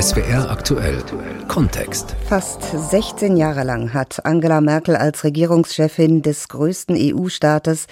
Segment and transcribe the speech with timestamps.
[0.00, 1.02] SWR aktuell
[1.48, 2.14] Kontext.
[2.28, 7.88] Fast 16 Jahre lang hat Angela Merkel als Regierungschefin des größten EU-Staates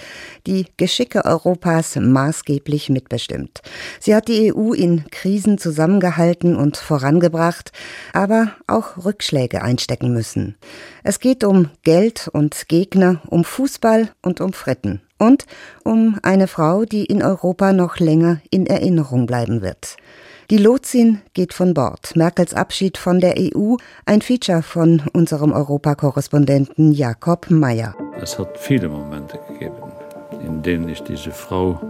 [0.46, 3.62] die Geschicke Europas maßgeblich mitbestimmt.
[3.98, 7.72] Sie hat die EU in Krisen zusammengehalten und vorangebracht,
[8.12, 10.54] aber auch Rückschläge einstecken müssen.
[11.02, 15.44] Es geht um Geld und Gegner, um Fußball und um Fritten und
[15.82, 19.96] um eine Frau, die in Europa noch länger in Erinnerung bleiben wird.
[20.50, 22.16] Die Lotsin geht von Bord.
[22.16, 27.94] Merkels Abschied von der EU, ein Feature von unserem Europakorrespondenten Jakob Mayer.
[28.20, 29.90] Es hat viele Momente gegeben,
[30.46, 31.80] in denen ich diese Frau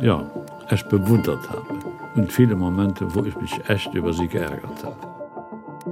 [0.00, 0.30] ja,
[0.70, 1.66] echt bewundert habe.
[2.14, 4.96] Und viele Momente, wo ich mich echt über sie geärgert habe.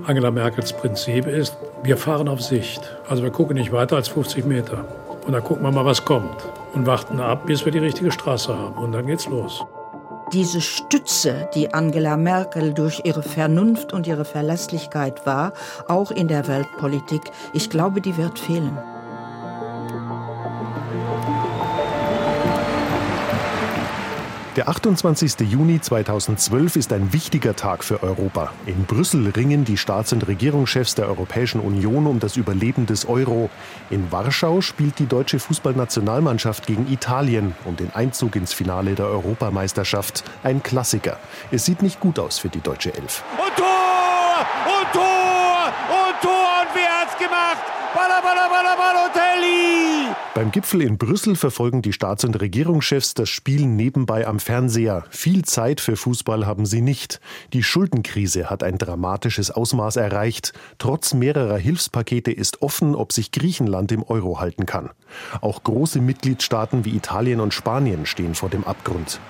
[0.07, 2.83] Angela Merkels Prinzip ist, wir fahren auf Sicht.
[3.09, 4.85] Also wir gucken nicht weiter als 50 Meter.
[5.27, 6.47] Und dann gucken wir mal, was kommt.
[6.73, 8.77] Und warten ab, bis wir die richtige Straße haben.
[8.77, 9.65] Und dann geht's los.
[10.33, 15.53] Diese Stütze, die Angela Merkel durch ihre Vernunft und ihre Verlässlichkeit war,
[15.89, 17.21] auch in der Weltpolitik,
[17.53, 18.79] ich glaube, die wird fehlen.
[24.55, 25.41] Der 28.
[25.51, 28.53] Juni 2012 ist ein wichtiger Tag für Europa.
[28.67, 33.49] In Brüssel ringen die Staats- und Regierungschefs der Europäischen Union um das Überleben des Euro.
[33.89, 40.23] In Warschau spielt die deutsche Fußballnationalmannschaft gegen Italien um den Einzug ins Finale der Europameisterschaft.
[40.43, 41.19] Ein Klassiker.
[41.51, 43.25] Es sieht nicht gut aus für die deutsche Elf.
[43.39, 44.47] Und Tor!
[44.67, 45.32] Und Tor!
[45.67, 46.63] Und Tor!
[46.63, 47.59] Und wer hat's gemacht?
[47.95, 50.15] Balla, balla, balla, Balotelli!
[50.35, 55.05] Beim Gipfel in Brüssel verfolgen die Staats- und Regierungschefs das Spiel nebenbei am Fernseher.
[55.11, 57.21] Viel Zeit für Fußball haben sie nicht.
[57.53, 60.55] Die Schuldenkrise hat ein dramatisches Ausmaß erreicht.
[60.79, 64.91] Trotz mehrerer Hilfspakete ist offen, ob sich Griechenland im Euro halten kann.
[65.43, 69.21] Auch große Mitgliedstaaten wie Italien und Spanien stehen vor dem Abgrund.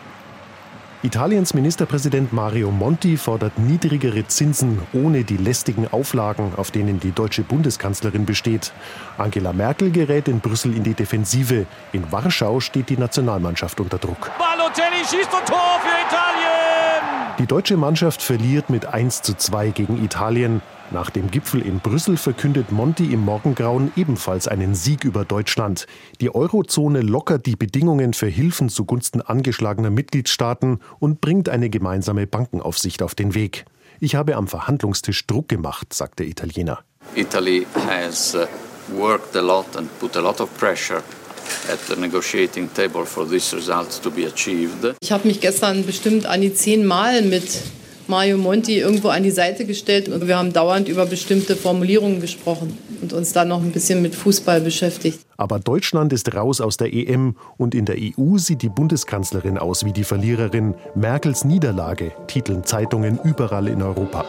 [1.04, 7.42] Italiens Ministerpräsident Mario Monti fordert niedrigere Zinsen ohne die lästigen Auflagen, auf denen die deutsche
[7.42, 8.72] Bundeskanzlerin besteht.
[9.18, 11.66] Angela Merkel gerät in Brüssel in die Defensive.
[11.90, 14.30] In Warschau steht die Nationalmannschaft unter Druck.
[14.38, 17.21] Balotelli schießt und Tor für Italien!
[17.38, 20.60] Die deutsche Mannschaft verliert mit 1 zu 2 gegen Italien.
[20.90, 25.86] Nach dem Gipfel in Brüssel verkündet Monti im Morgengrauen ebenfalls einen Sieg über Deutschland.
[26.20, 33.02] Die Eurozone lockert die Bedingungen für Hilfen zugunsten angeschlagener Mitgliedstaaten und bringt eine gemeinsame Bankenaufsicht
[33.02, 33.64] auf den Weg.
[33.98, 36.80] Ich habe am Verhandlungstisch Druck gemacht, sagt der Italiener.
[37.14, 38.46] Italy has uh,
[38.94, 41.02] worked a lot and put a lot of pressure
[41.72, 44.94] at the negotiating table for these results to be achieved.
[45.00, 47.42] Ich habe mich gestern bestimmt an die zehn Mal mit
[48.08, 52.76] Mario Monti irgendwo an die Seite gestellt und wir haben dauernd über bestimmte Formulierungen gesprochen
[53.00, 55.20] und uns dann noch ein bisschen mit Fußball beschäftigt.
[55.36, 59.84] Aber Deutschland ist raus aus der EM und in der EU sieht die Bundeskanzlerin aus
[59.84, 60.74] wie die Verliererin.
[60.94, 64.24] Merkels Niederlage titeln Zeitungen überall in Europa.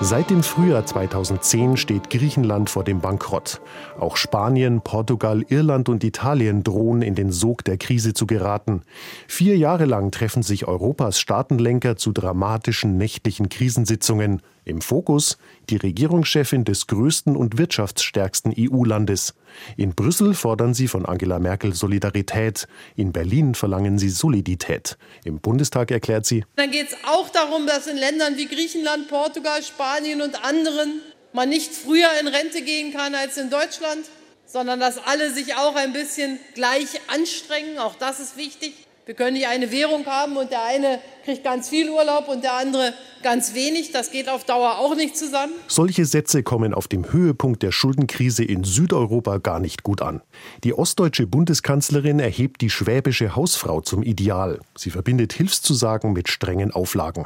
[0.00, 3.60] Seit dem Frühjahr 2010 steht Griechenland vor dem Bankrott.
[3.98, 8.82] Auch Spanien, Portugal, Irland und Italien drohen in den Sog der Krise zu geraten.
[9.26, 14.40] Vier Jahre lang treffen sich Europas Staatenlenker zu dramatischen nächtlichen Krisensitzungen.
[14.68, 15.38] Im Fokus
[15.70, 19.34] die Regierungschefin des größten und wirtschaftsstärksten EU-Landes.
[19.78, 22.68] In Brüssel fordern sie von Angela Merkel Solidarität.
[22.94, 24.98] In Berlin verlangen sie Solidität.
[25.24, 29.62] Im Bundestag erklärt sie, Dann geht es auch darum, dass in Ländern wie Griechenland, Portugal,
[29.62, 31.00] Spanien und anderen
[31.32, 34.04] man nicht früher in Rente gehen kann als in Deutschland,
[34.44, 37.78] sondern dass alle sich auch ein bisschen gleich anstrengen.
[37.78, 38.74] Auch das ist wichtig.
[39.08, 42.52] Wir können nicht eine Währung haben und der eine kriegt ganz viel Urlaub und der
[42.52, 42.92] andere
[43.22, 43.90] ganz wenig.
[43.90, 45.54] Das geht auf Dauer auch nicht zusammen.
[45.66, 50.20] Solche Sätze kommen auf dem Höhepunkt der Schuldenkrise in Südeuropa gar nicht gut an.
[50.62, 54.60] Die ostdeutsche Bundeskanzlerin erhebt die schwäbische Hausfrau zum Ideal.
[54.76, 57.24] Sie verbindet Hilfszusagen mit strengen Auflagen.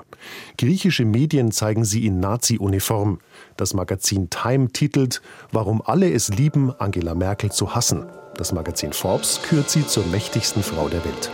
[0.59, 3.19] Griechische Medien zeigen sie in Nazi-Uniform.
[3.56, 5.20] Das Magazin Time titelt
[5.50, 8.06] Warum alle es lieben, Angela Merkel zu hassen.
[8.37, 11.28] Das Magazin Forbes kürt sie zur mächtigsten Frau der Welt.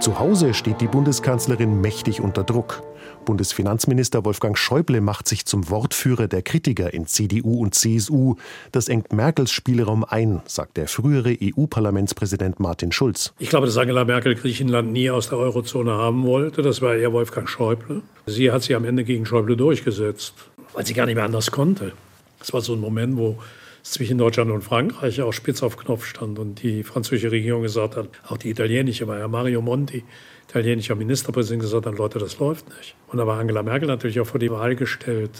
[0.00, 2.82] Zu Hause steht die Bundeskanzlerin mächtig unter Druck.
[3.26, 8.36] Bundesfinanzminister Wolfgang Schäuble macht sich zum Wortführer der Kritiker in CDU und CSU.
[8.72, 13.34] Das engt Merkels Spielraum ein, sagt der frühere EU-Parlamentspräsident Martin Schulz.
[13.38, 16.62] Ich glaube, dass Angela Merkel Griechenland nie aus der Eurozone haben wollte.
[16.62, 18.00] Das war eher Wolfgang Schäuble.
[18.24, 20.32] Sie hat sich am Ende gegen Schäuble durchgesetzt,
[20.72, 21.92] weil sie gar nicht mehr anders konnte.
[22.38, 23.36] Das war so ein Moment, wo
[23.82, 28.08] zwischen Deutschland und Frankreich auch spitz auf Knopf stand und die französische Regierung gesagt hat,
[28.28, 30.04] auch die italienische, war ja Mario Monti,
[30.48, 32.94] italienischer Ministerpräsident, gesagt hat, Leute, das läuft nicht.
[33.08, 35.30] Und da war Angela Merkel natürlich auch vor die Wahl gestellt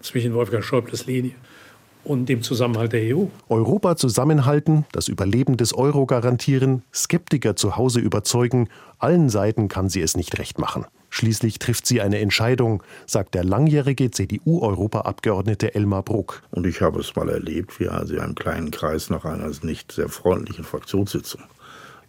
[0.00, 1.34] zwischen Wolfgang Schäubles Linie
[2.04, 3.26] und dem Zusammenhalt der EU.
[3.48, 8.68] Europa zusammenhalten, das Überleben des Euro garantieren, Skeptiker zu Hause überzeugen,
[8.98, 10.86] allen Seiten kann sie es nicht recht machen.
[11.10, 16.42] Schließlich trifft sie eine Entscheidung, sagt der langjährige CDU-Europaabgeordnete Elmar Bruck.
[16.50, 20.08] Und ich habe es mal erlebt, wie also einem kleinen Kreis nach einer nicht sehr
[20.08, 21.42] freundlichen Fraktionssitzung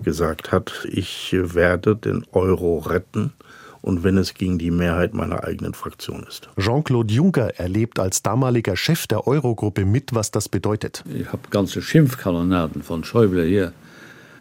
[0.02, 3.34] gesagt hat, ich werde den Euro retten
[3.82, 6.50] und wenn es gegen die Mehrheit meiner eigenen Fraktion ist.
[6.58, 11.04] Jean-Claude Juncker erlebt als damaliger Chef der Eurogruppe mit, was das bedeutet.
[11.14, 13.74] Ich habe ganze Schimpfkanonaden von Schäuble hier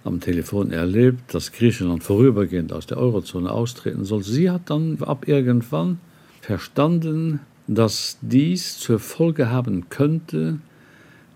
[0.09, 4.23] am Telefon erlebt, dass Griechenland vorübergehend aus der Eurozone austreten soll.
[4.23, 6.01] Sie hat dann ab irgendwann
[6.41, 10.59] verstanden, dass dies zur Folge haben könnte,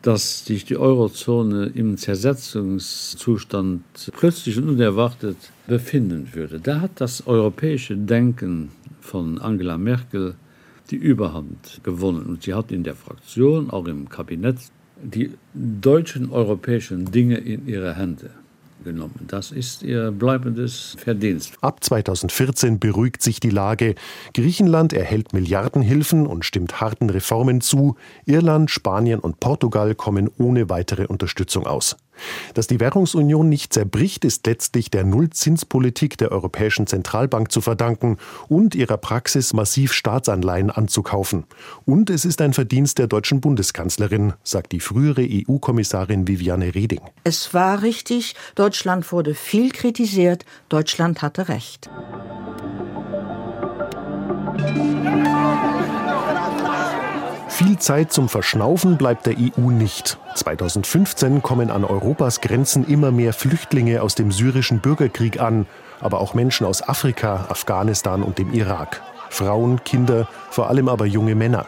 [0.01, 3.83] dass sich die Eurozone im Zersetzungszustand
[4.17, 5.37] plötzlich und unerwartet
[5.67, 6.59] befinden würde.
[6.59, 8.71] Da hat das europäische Denken
[9.01, 10.35] von Angela Merkel
[10.91, 14.57] die Überhand gewonnen und sie hat in der Fraktion, auch im Kabinett,
[15.03, 18.31] die deutschen europäischen Dinge in ihre Hände
[18.83, 19.27] genommen.
[19.29, 21.55] Das ist ihr bleibendes Verdienst.
[21.61, 23.95] Ab 2014 beruhigt sich die Lage.
[24.35, 27.97] Griechenland erhält Milliardenhilfen und stimmt harten Reformen zu.
[28.27, 31.97] Irland, Spanien und Portugal kommen ohne weitere Unterstützung aus.
[32.55, 38.75] Dass die Währungsunion nicht zerbricht, ist letztlich der Nullzinspolitik der Europäischen Zentralbank zu verdanken und
[38.75, 41.45] ihrer Praxis, massiv Staatsanleihen anzukaufen.
[41.85, 47.01] Und es ist ein Verdienst der deutschen Bundeskanzlerin, sagt die frühere EU-Kommissarin Viviane Reding.
[47.25, 51.91] Es war richtig, Deutschland wurde viel kritisiert, Deutschland hatte recht.
[57.65, 60.19] Viel Zeit zum Verschnaufen bleibt der EU nicht.
[60.35, 65.67] 2015 kommen an Europas Grenzen immer mehr Flüchtlinge aus dem syrischen Bürgerkrieg an,
[66.01, 69.01] aber auch Menschen aus Afrika, Afghanistan und dem Irak.
[69.31, 71.67] Frauen, Kinder, vor allem aber junge Männer.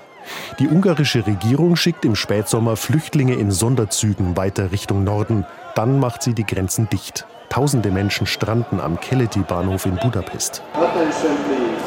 [0.58, 5.46] Die ungarische Regierung schickt im Spätsommer Flüchtlinge in Sonderzügen weiter Richtung Norden.
[5.76, 7.24] Dann macht sie die Grenzen dicht.
[7.50, 10.60] Tausende Menschen stranden am Keleti-Bahnhof in Budapest.
[10.74, 11.84] Attention, please.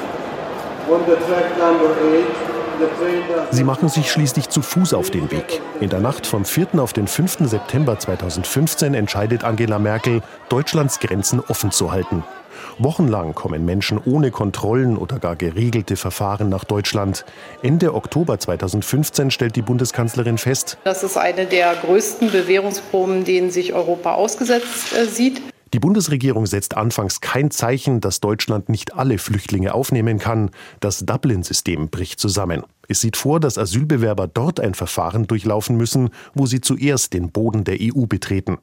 [0.89, 2.56] On the track number eight.
[3.51, 5.61] Sie machen sich schließlich zu Fuß auf den Weg.
[5.79, 6.79] In der Nacht vom 4.
[6.79, 7.37] auf den 5.
[7.41, 12.23] September 2015 entscheidet Angela Merkel, Deutschlands Grenzen offen zu halten.
[12.79, 17.25] Wochenlang kommen Menschen ohne Kontrollen oder gar geregelte Verfahren nach Deutschland.
[17.61, 23.73] Ende Oktober 2015 stellt die Bundeskanzlerin fest, das ist eine der größten Bewährungsproben, denen sich
[23.73, 25.41] Europa ausgesetzt äh, sieht.
[25.73, 30.51] Die Bundesregierung setzt anfangs kein Zeichen, dass Deutschland nicht alle Flüchtlinge aufnehmen kann.
[30.79, 32.63] Das Dublin-System bricht zusammen.
[32.87, 37.65] Es sieht vor, dass Asylbewerber dort ein Verfahren durchlaufen müssen, wo sie zuerst den Boden
[37.65, 38.59] der EU betreten.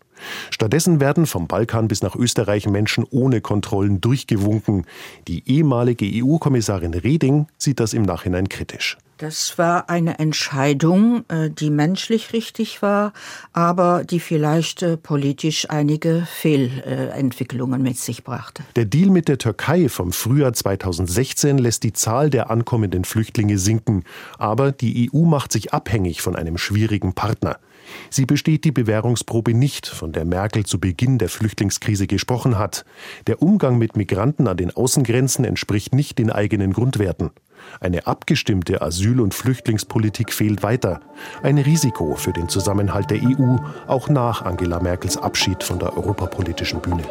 [0.50, 4.86] Stattdessen werden vom Balkan bis nach Österreich Menschen ohne Kontrollen durchgewunken.
[5.28, 8.96] Die ehemalige EU-Kommissarin Reding sieht das im Nachhinein kritisch.
[9.24, 13.14] Das war eine Entscheidung, äh, die menschlich richtig war,
[13.54, 18.64] aber die vielleicht äh, politisch einige Fehlentwicklungen mit sich brachte.
[18.76, 24.04] Der Deal mit der Türkei vom Frühjahr 2016 lässt die Zahl der ankommenden Flüchtlinge sinken,
[24.36, 27.56] aber die EU macht sich abhängig von einem schwierigen Partner.
[28.10, 32.84] Sie besteht die Bewährungsprobe nicht, von der Merkel zu Beginn der Flüchtlingskrise gesprochen hat.
[33.26, 37.30] Der Umgang mit Migranten an den Außengrenzen entspricht nicht den eigenen Grundwerten.
[37.80, 41.00] Eine abgestimmte Asyl- und Flüchtlingspolitik fehlt weiter.
[41.42, 43.56] Ein Risiko für den Zusammenhalt der EU,
[43.86, 47.04] auch nach Angela Merkels Abschied von der europapolitischen Bühne.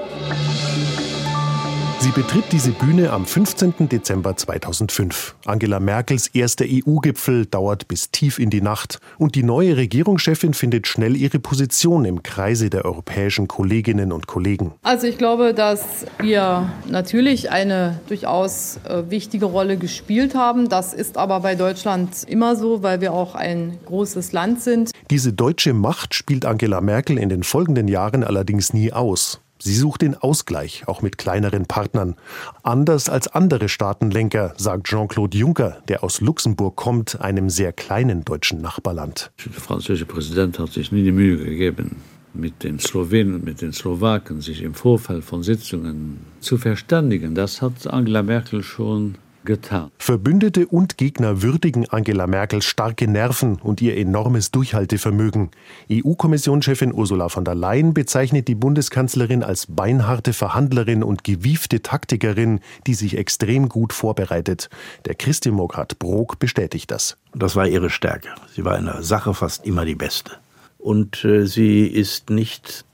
[2.04, 3.88] Sie betritt diese Bühne am 15.
[3.88, 5.36] Dezember 2005.
[5.46, 10.86] Angela Merkels erster EU-Gipfel dauert bis tief in die Nacht und die neue Regierungschefin findet
[10.86, 14.74] schnell ihre Position im Kreise der europäischen Kolleginnen und Kollegen.
[14.82, 20.68] Also ich glaube, dass wir natürlich eine durchaus äh, wichtige Rolle gespielt haben.
[20.68, 24.92] Das ist aber bei Deutschland immer so, weil wir auch ein großes Land sind.
[25.10, 29.40] Diese deutsche Macht spielt Angela Merkel in den folgenden Jahren allerdings nie aus.
[29.66, 32.16] Sie sucht den Ausgleich, auch mit kleineren Partnern.
[32.64, 38.60] Anders als andere Staatenlenker, sagt Jean-Claude Juncker, der aus Luxemburg kommt, einem sehr kleinen deutschen
[38.60, 39.32] Nachbarland.
[39.46, 41.96] Der französische Präsident hat sich nie die Mühe gegeben,
[42.34, 47.34] mit den Slowenen und mit den Slowaken sich im Vorfeld von Sitzungen zu verständigen.
[47.34, 49.92] Das hat Angela Merkel schon getan.
[49.98, 55.52] Verbündete und Gegner würdigen Angela Merkels starke Nerven und ihr enormes Durchhaltevermögen.
[55.92, 62.94] EU-Kommissionschefin Ursula von der Leyen bezeichnet die Bundeskanzlerin als beinharte Verhandlerin und gewiefte Taktikerin, die
[62.94, 64.70] sich extrem gut vorbereitet.
[65.06, 67.18] Der Christdemokrat Brok bestätigt das.
[67.34, 68.30] Das war ihre Stärke.
[68.56, 70.32] Sie war in der Sache fast immer die Beste.
[70.78, 72.86] Und äh, sie ist nicht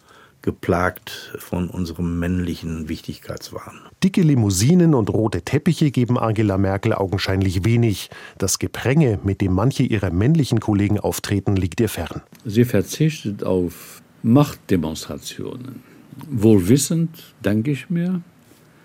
[0.42, 3.89] geplagt von unserem männlichen Wichtigkeitswahn.
[4.04, 8.10] Dicke Limousinen und rote Teppiche geben Angela Merkel augenscheinlich wenig.
[8.38, 12.22] Das Gepränge, mit dem manche ihrer männlichen Kollegen auftreten, liegt ihr fern.
[12.46, 15.84] Sie verzichtet auf Machtdemonstrationen.
[16.30, 17.10] Wohl wissend,
[17.44, 18.22] denke ich mir,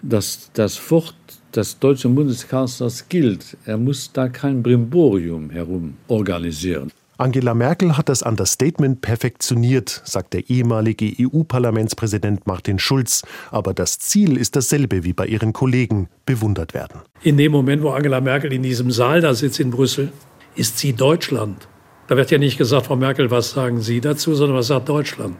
[0.03, 1.15] dass das Fort
[1.55, 3.57] des deutschen Bundeskanzlers gilt.
[3.67, 6.91] Er muss da kein Brimborium herum organisieren.
[7.25, 13.23] Angela Merkel hat das Understatement perfektioniert, sagt der ehemalige EU-Parlamentspräsident Martin Schulz.
[13.51, 17.01] Aber das Ziel ist dasselbe wie bei ihren Kollegen, bewundert werden.
[17.23, 20.13] In dem Moment, wo Angela Merkel in diesem Saal da sitzt in Brüssel,
[20.55, 21.67] ist sie Deutschland.
[22.09, 25.37] Da wird ja nicht gesagt, Frau Merkel, was sagen Sie dazu, sondern was sagt Deutschland?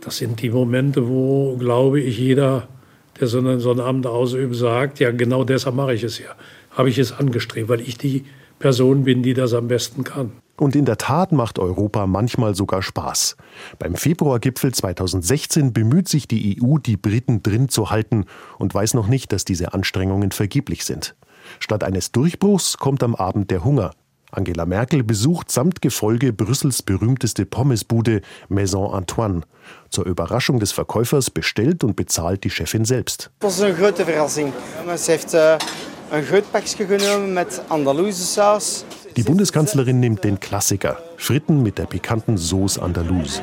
[0.00, 2.66] Das sind die Momente, wo, glaube ich, jeder,
[3.20, 6.34] der so einen, so ein Amt ausübt, sagt, ja, genau deshalb mache ich es ja.
[6.72, 8.24] Habe ich es angestrebt, weil ich die
[8.58, 10.32] Person bin, die das am besten kann.
[10.58, 13.36] Und in der Tat macht Europa manchmal sogar Spaß.
[13.78, 18.24] Beim Februargipfel 2016 bemüht sich die EU, die Briten drin zu halten
[18.58, 21.14] und weiß noch nicht, dass diese Anstrengungen vergeblich sind.
[21.60, 23.92] Statt eines Durchbruchs kommt am Abend der Hunger.
[24.32, 29.42] Angela Merkel besucht samt Gefolge Brüssels berühmteste Pommesbude Maison Antoine.
[29.90, 33.30] Zur Überraschung des Verkäufers bestellt und bezahlt die Chefin selbst.
[33.40, 34.52] Das ist eine große Verrassung.
[34.96, 35.58] Sie hat äh,
[36.10, 38.84] ein Grötpäckchen genommen mit Andalusiensauce.
[39.16, 43.40] Die Bundeskanzlerin nimmt den Klassiker, Fritten mit der pikanten Sauce Andalouse.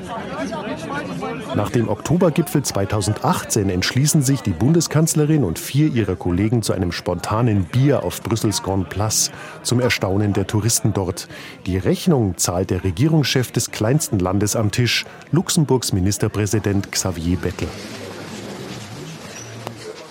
[1.56, 7.66] Nach dem Oktobergipfel 2018 entschließen sich die Bundeskanzlerin und vier ihrer Kollegen zu einem spontanen
[7.66, 9.32] Bier auf Brüssels Grand Place,
[9.64, 11.28] zum Erstaunen der Touristen dort.
[11.66, 17.68] Die Rechnung zahlt der Regierungschef des kleinsten Landes am Tisch, Luxemburgs Ministerpräsident Xavier Bettel.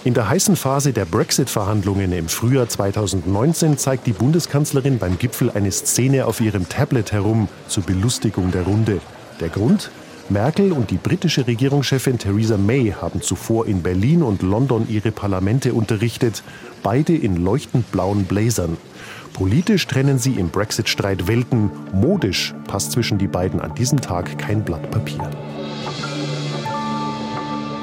[0.04, 5.70] In der heißen Phase der Brexit-Verhandlungen im Frühjahr 2019 zeigt die Bundeskanzlerin beim Gipfel eine
[5.70, 9.00] Szene auf ihrem Tablet herum zur Belustigung der Runde.
[9.38, 9.92] Der Grund?
[10.28, 15.72] Merkel und die britische Regierungschefin Theresa May haben zuvor in Berlin und London ihre Parlamente
[15.72, 16.42] unterrichtet,
[16.82, 18.78] beide in leuchtend blauen Blazern.
[19.34, 24.64] Politisch trennen sie im Brexit-Streit Welten, modisch passt zwischen die beiden an diesem Tag kein
[24.64, 25.30] Blatt Papier.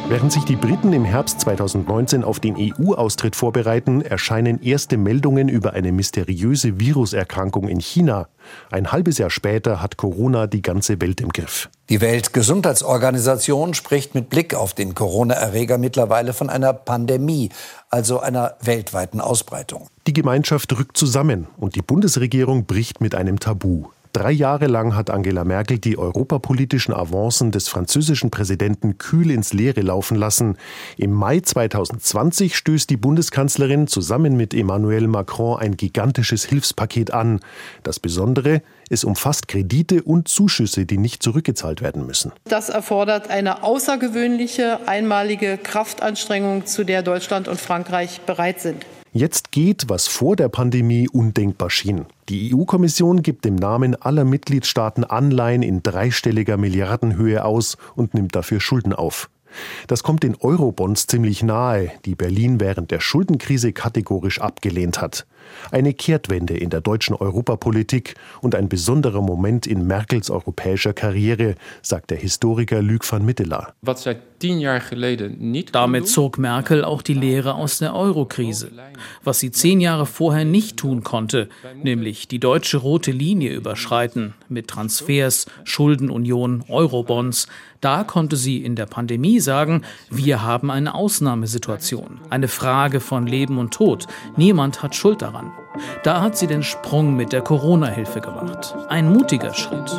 [0.09, 5.73] Während sich die Briten im Herbst 2019 auf den EU-Austritt vorbereiten, erscheinen erste Meldungen über
[5.73, 8.27] eine mysteriöse Viruserkrankung in China.
[8.71, 11.69] Ein halbes Jahr später hat Corona die ganze Welt im Griff.
[11.89, 17.51] Die Weltgesundheitsorganisation spricht mit Blick auf den Corona-Erreger mittlerweile von einer Pandemie,
[17.91, 19.89] also einer weltweiten Ausbreitung.
[20.07, 23.85] Die Gemeinschaft rückt zusammen und die Bundesregierung bricht mit einem Tabu.
[24.11, 29.81] Drei Jahre lang hat Angela Merkel die europapolitischen Avancen des französischen Präsidenten kühl ins Leere
[29.81, 30.57] laufen lassen.
[30.97, 37.39] Im Mai 2020 stößt die Bundeskanzlerin zusammen mit Emmanuel Macron ein gigantisches Hilfspaket an.
[37.83, 42.31] Das Besondere, es umfasst Kredite und Zuschüsse, die nicht zurückgezahlt werden müssen.
[42.45, 48.85] Das erfordert eine außergewöhnliche, einmalige Kraftanstrengung, zu der Deutschland und Frankreich bereit sind.
[49.11, 52.05] Jetzt geht, was vor der Pandemie undenkbar schien.
[52.29, 58.59] Die EU-Kommission gibt im Namen aller Mitgliedstaaten Anleihen in dreistelliger Milliardenhöhe aus und nimmt dafür
[58.59, 59.31] Schulden auf.
[59.87, 65.25] Das kommt den Eurobonds ziemlich nahe, die Berlin während der Schuldenkrise kategorisch abgelehnt hat.
[65.71, 72.11] Eine Kehrtwende in der deutschen Europapolitik und ein besonderer Moment in Merkels europäischer Karriere, sagt
[72.11, 73.73] der Historiker Luc van Mittelaar.
[75.71, 78.71] Damit zog Merkel auch die Lehre aus der Eurokrise.
[79.23, 81.49] Was sie zehn Jahre vorher nicht tun konnte,
[81.83, 87.47] nämlich die deutsche rote Linie überschreiten mit Transfers, Schuldenunion, Eurobonds,
[87.81, 93.57] da konnte sie in der Pandemie sagen, wir haben eine Ausnahmesituation, eine Frage von Leben
[93.57, 94.05] und Tod.
[94.35, 95.38] Niemand hat Schuld daran.
[96.03, 98.75] Da hat sie den Sprung mit der Corona-Hilfe gemacht.
[98.89, 99.89] Ein mutiger Schritt.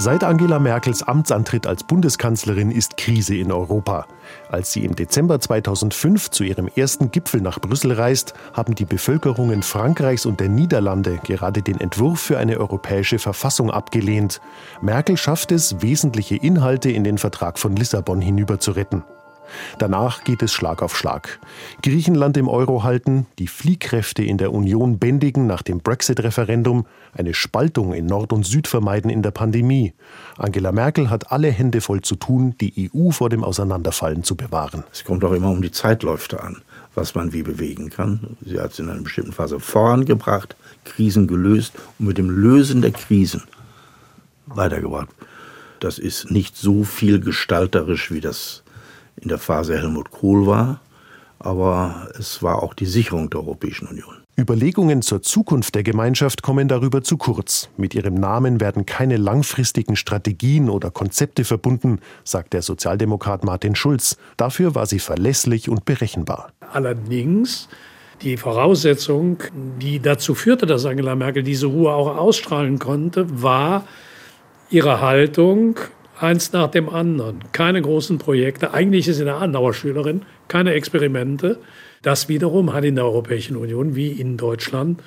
[0.00, 4.06] Seit Angela Merkels Amtsantritt als Bundeskanzlerin ist Krise in Europa.
[4.48, 9.64] Als sie im Dezember 2005 zu ihrem ersten Gipfel nach Brüssel reist, haben die Bevölkerungen
[9.64, 14.40] Frankreichs und der Niederlande gerade den Entwurf für eine europäische Verfassung abgelehnt.
[14.80, 19.02] Merkel schafft es, wesentliche Inhalte in den Vertrag von Lissabon hinüber zu retten.
[19.78, 21.38] Danach geht es Schlag auf Schlag.
[21.82, 27.92] Griechenland im Euro halten, die Fliehkräfte in der Union bändigen nach dem Brexit-Referendum, eine Spaltung
[27.92, 29.92] in Nord und Süd vermeiden in der Pandemie.
[30.36, 34.84] Angela Merkel hat alle Hände voll zu tun, die EU vor dem Auseinanderfallen zu bewahren.
[34.92, 36.62] Es kommt auch immer um die Zeitläufe an,
[36.94, 38.36] was man wie bewegen kann.
[38.44, 42.92] Sie hat es in einer bestimmten Phase vorangebracht, Krisen gelöst und mit dem Lösen der
[42.92, 43.42] Krisen
[44.46, 45.08] weitergebracht.
[45.80, 48.62] Das ist nicht so viel gestalterisch wie das
[49.20, 50.80] in der Phase Helmut Kohl war,
[51.38, 54.14] aber es war auch die Sicherung der Europäischen Union.
[54.38, 57.70] Überlegungen zur Zukunft der Gemeinschaft kommen darüber zu kurz.
[57.76, 64.16] Mit ihrem Namen werden keine langfristigen Strategien oder Konzepte verbunden, sagt der Sozialdemokrat Martin Schulz.
[64.36, 66.52] Dafür war sie verlässlich und berechenbar.
[66.72, 67.68] Allerdings
[68.22, 69.42] die Voraussetzung,
[69.80, 73.86] die dazu führte, dass Angela Merkel diese Ruhe auch ausstrahlen konnte, war
[74.70, 75.80] ihre Haltung
[76.20, 77.44] eins nach dem anderen.
[77.52, 78.74] Keine großen Projekte.
[78.74, 81.58] Eigentlich ist sie eine Andauerschülerin, keine Experimente.
[82.02, 85.02] Das wiederum hat in der Europäischen Union wie in Deutschland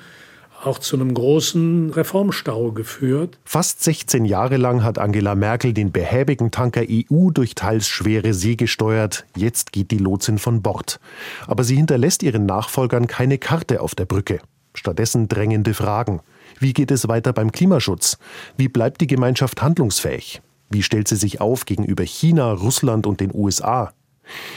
[0.64, 3.38] auch zu einem großen Reformstau geführt.
[3.44, 8.56] Fast 16 Jahre lang hat Angela Merkel den behäbigen Tanker EU durch teils schwere See
[8.56, 9.24] gesteuert.
[9.36, 11.00] Jetzt geht die Lotsin von Bord.
[11.46, 14.40] Aber sie hinterlässt ihren Nachfolgern keine Karte auf der Brücke.
[14.74, 16.20] Stattdessen drängende Fragen.
[16.58, 18.18] Wie geht es weiter beim Klimaschutz?
[18.56, 20.42] Wie bleibt die Gemeinschaft handlungsfähig?
[20.72, 23.92] Wie stellt sie sich auf gegenüber China, Russland und den USA?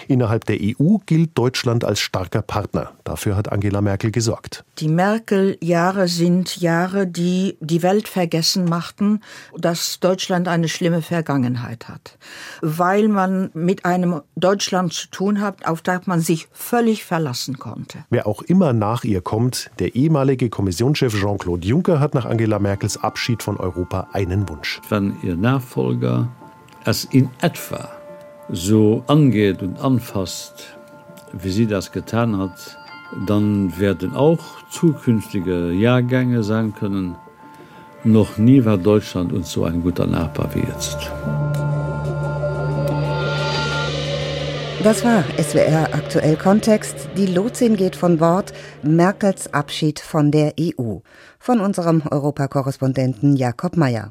[0.07, 2.91] Innerhalb der EU gilt Deutschland als starker Partner.
[3.03, 4.63] Dafür hat Angela Merkel gesorgt.
[4.79, 9.21] Die Merkel-Jahre sind Jahre, die die Welt vergessen machten,
[9.57, 12.17] dass Deutschland eine schlimme Vergangenheit hat.
[12.61, 18.05] Weil man mit einem Deutschland zu tun hat, auf das man sich völlig verlassen konnte.
[18.09, 22.97] Wer auch immer nach ihr kommt, der ehemalige Kommissionschef Jean-Claude Juncker hat nach Angela Merkels
[22.97, 24.81] Abschied von Europa einen Wunsch.
[24.89, 26.27] Wenn ihr Nachfolger
[26.85, 27.89] es in etwa
[28.49, 30.77] so angeht und anfasst,
[31.33, 32.77] wie sie das getan hat,
[33.27, 37.15] dann werden auch zukünftige Jahrgänge sein können.
[38.03, 41.11] Noch nie war Deutschland uns so ein guter Nachbar wie jetzt.
[44.83, 47.09] Das war SWR aktuell Kontext.
[47.17, 48.53] Die Lotsin geht von Bord.
[48.83, 50.97] Merkels Abschied von der EU.
[51.39, 54.03] Von unserem Europakorrespondenten Jakob Mayer.